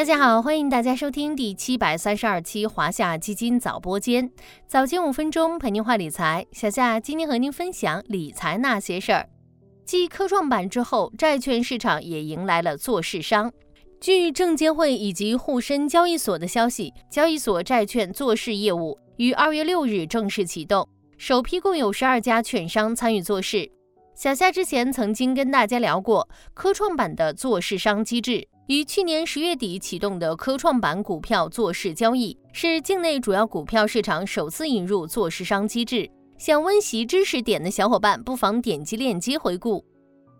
[0.00, 4.32] 大家好，欢迎大家收听第七百三十二期华夏基金早播间，
[4.66, 6.46] 早间五分钟陪您话理财。
[6.52, 9.28] 小夏今天和您分享理财那些事儿。
[9.84, 13.52] 继科创板之后，债券市场也迎来了做市商。
[14.00, 20.88] 据证监会以及沪深交易所的消息，交易所债券做市业务于二月六日正式启动，
[21.18, 23.70] 首批共有十二家券商参与做市。
[24.14, 28.48] 小夏之前曾经跟大家聊过科创板的做市商机制。
[28.70, 36.08] 于去年十月底启动的科创板股票做市交易，是境内主要股票市场首次引入做市商机制。
[36.38, 39.84] 想温习知识点的小伙伴，不妨点击链接回顾。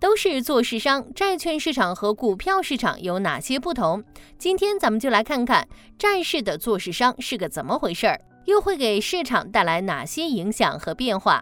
[0.00, 4.02] 都是做市商，债券市场和股票市场有哪些不同？
[4.36, 11.40] 今天咱们就来看看债市的做市商是个怎么回事儿，又会给市场带来哪些影响和变化？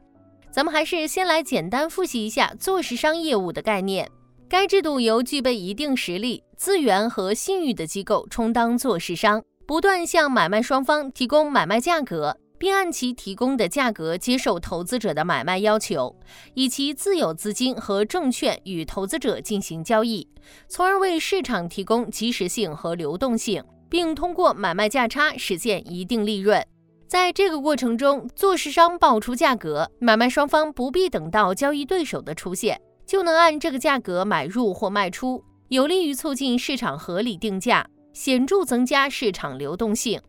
[0.50, 4.06] 咱们还是先来简单复习一下做市商业务的概念。
[4.46, 16.14] 该制度由具备一定实力、资源和信誉的机构充当做市商，不断向买卖双方提供买卖价格，并按其提供的价格接受投资者的买卖要求，
[16.54, 20.26] 以其自有资金和证券与投资者进行交易，
[20.68, 26.64] 从而为市场提供及时性和流动性，并通过买卖价差实现一定利润。
[27.08, 32.80] 在这个过程中，做市商报出价格，买卖双方不必等到交易对手的出现。
[33.06, 40.20] 就能按这个价格买入或卖出，有利于促进市场合理定价，显著增加市场流动性。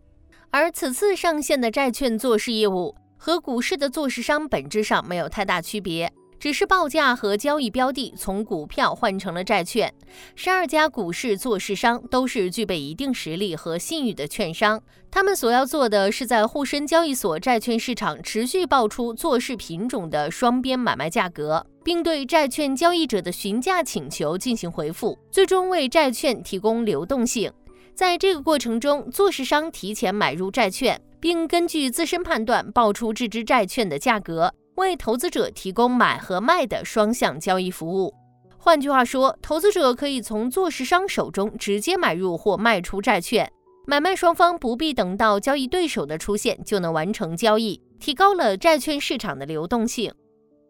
[0.50, 6.12] 而此次上线的债券做市业务和股市的做市商本质上没有太大区别。
[6.38, 9.92] 只是报价和交易标的从股票换成了债券。
[10.36, 27.50] 十二家股市做市商都是具备一定实力和信誉的券商，他们所要做的是在沪深交易所债券市场持续报出做市品种的双边买卖价格，并对债券交易者的询价请求进行回复，最终为债券提供流动性。
[27.94, 34.52] 在这个过程中，做市商提前买入债券，并根据自身判断报出这支债券的价格。
[34.78, 38.14] 为投资者提供买和卖的双向交易服务。
[38.58, 43.50] 换句话说，投资者可以从做市商手中直接买入或卖出债券，
[43.86, 50.12] 买卖双方不必等到交易对手的出现就能完成交易，提高了债券市场的流动性。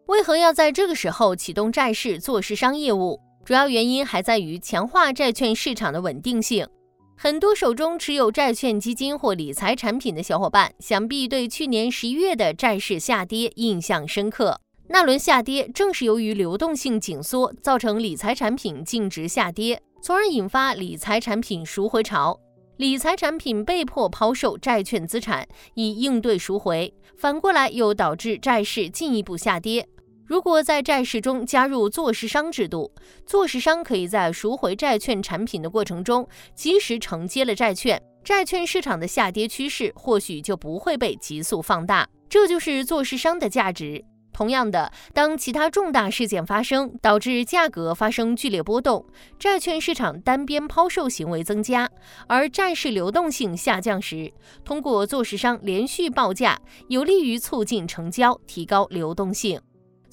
[0.06, 3.20] 为何要在这个时候启动债市做市商业务？
[3.44, 6.64] 主要原因还在于强化债券市场的稳定性。
[7.16, 14.60] 很多手中持有债券基金或理财产品的小伙伴，想必对去年十一月的债市下跌印象深刻。
[14.88, 22.38] 那轮下跌正是由于流动性紧缩，造成理财产品净值下跌，从而引发理财产品赎回潮，
[22.76, 29.88] 理财产品被迫抛售债券资产以应对赎回，反过来又导致债市进一步下跌。
[30.26, 32.92] 如果在债市中加入做市商制度，
[33.24, 42.08] 做市商可以在赎回债券产品的过程中及时承接了债券，债券市场的下跌趋势或许就不会被急速放大。
[42.28, 44.04] 这就是做市商的价值。
[44.32, 49.06] 同样的，当其他重大事件发生，导致价格发生剧烈波动，
[49.38, 51.88] 债券市场单边抛售行为增加，
[52.26, 54.30] 而债市流动性下降时，
[54.62, 59.58] 通过做市商连续报价，有利于促进成交，提高流动性。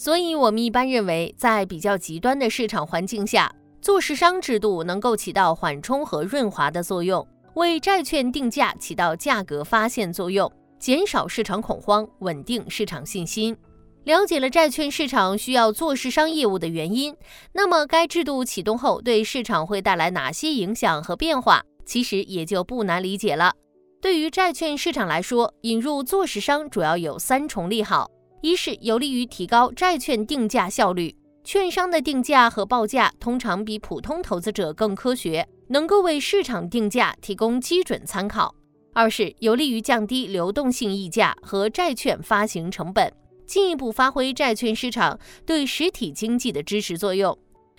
[0.04, 3.50] 所以，我们一般认为，在比较极端的市场环境下，
[3.82, 13.56] 做市商制度能够起到缓冲和润滑的作用，为债券定价起到价格发现作用，减少市场恐慌，稳定市场信心。
[14.04, 17.16] 了解了债券市场需要做市商业务的原因，
[17.54, 21.64] 那么该制度启动后对市场会带来哪些影响和变化？
[21.86, 23.54] 其实也就不难理解了。
[24.02, 28.12] 对于债券市场来说，引入做市商主要有三重利好。
[28.44, 31.16] 一是有利于提高债券定价效率，
[31.46, 38.54] 券商的定价和报价通常比普通投资者更科学，能够为市场定价提供基准参考；
[38.92, 43.10] 二是有利于降低流动性溢价和债券发行成本，
[43.46, 47.34] 进一步发挥债券市场对实体经济的支持作用；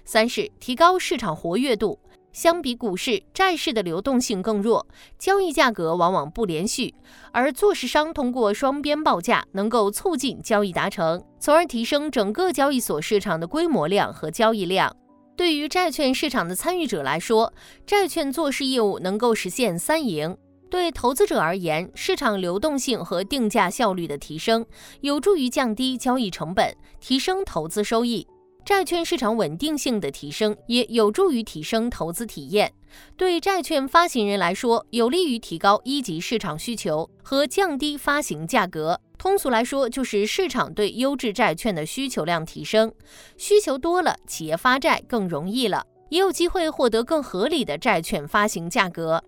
[0.07, 2.01] 三是提高市场活跃度。
[2.35, 4.85] 相比股市，债市的流动性更弱，
[5.21, 6.93] 交易价格往往不连续，
[7.31, 14.95] 而做市商通过双边报价，能够促进交易达成，从而提升整个交易所市场的规模量和交易量。
[15.37, 17.53] 对于债券市场的参与者来说，
[17.87, 20.37] 债券做市业务能够实现三赢：
[20.69, 24.67] 对投资者而言，市场流动性和定价效率的提升，
[25.03, 28.27] 有助于降低交易成本，提升投资收益。
[28.65, 32.73] 债券市场稳定性的提升也有助于提升投资体验，
[33.15, 38.99] 对债券发行人来说，有利于提高一级市场需求和降低发行价格。
[39.19, 42.91] 通俗来说，就是市场对优质债券的需求量提升，
[43.37, 45.85] 需求多了，企业发债更容易了。
[46.09, 49.23] 也有机会获得更合理的债券发行价格。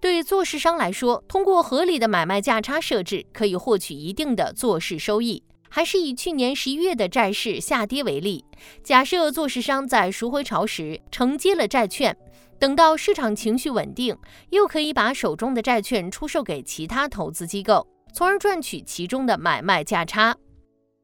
[0.00, 5.44] 对做市商来说，通过合理的买卖价差设置，可以获取一定的做市收益。
[5.70, 8.44] 还是以去年十一月的债市下跌为例，
[8.82, 12.14] 假设做市商在赎回潮时承接了债券，
[12.58, 14.14] 等到市场情绪稳定，
[14.50, 20.36] 又可以把手中的债券出售给其他投资机构，从而赚取其中的买卖价差。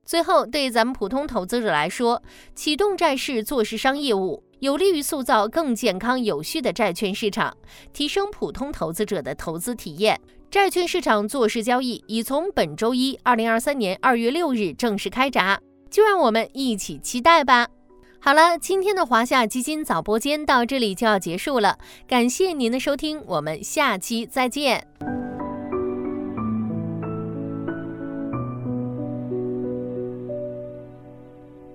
[0.04, 2.22] 最后，对咱们普通投资者来说，
[2.54, 7.56] 启动债市做市商业务，有利于塑造更健康有序的债券市场，
[7.92, 10.20] 提升普通投资者的投资体验。
[10.50, 15.60] 债券市场做市交易已从本周一，二零二三年二月六日正式开闸，
[15.90, 17.66] 就让我们一起期待吧。
[18.18, 21.78] 好了，今天的华夏基金早播间到这里就要结束了，
[22.08, 24.86] 感谢您的收听，我们下期再见。